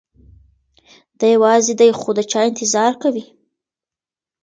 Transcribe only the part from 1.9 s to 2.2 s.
خو د